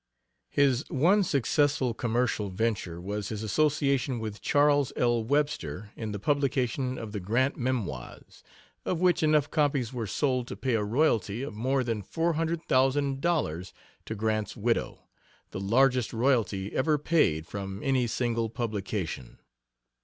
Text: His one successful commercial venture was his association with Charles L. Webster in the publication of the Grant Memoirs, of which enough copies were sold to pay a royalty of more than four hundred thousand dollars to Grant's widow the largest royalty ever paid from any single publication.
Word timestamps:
His 0.49 0.83
one 0.89 1.21
successful 1.23 1.93
commercial 1.93 2.49
venture 2.49 2.99
was 2.99 3.29
his 3.29 3.43
association 3.43 4.17
with 4.17 4.41
Charles 4.41 4.91
L. 4.95 5.23
Webster 5.23 5.91
in 5.95 6.11
the 6.11 6.17
publication 6.17 6.97
of 6.97 7.11
the 7.11 7.19
Grant 7.19 7.55
Memoirs, 7.55 8.41
of 8.83 8.99
which 8.99 9.21
enough 9.21 9.51
copies 9.51 9.93
were 9.93 10.07
sold 10.07 10.47
to 10.47 10.55
pay 10.57 10.73
a 10.73 10.83
royalty 10.83 11.43
of 11.43 11.53
more 11.53 11.83
than 11.83 12.01
four 12.01 12.33
hundred 12.33 12.65
thousand 12.67 13.21
dollars 13.21 13.73
to 14.05 14.15
Grant's 14.15 14.57
widow 14.57 15.03
the 15.51 15.59
largest 15.59 16.13
royalty 16.13 16.73
ever 16.73 16.97
paid 16.97 17.45
from 17.45 17.79
any 17.83 18.07
single 18.07 18.49
publication. 18.49 19.37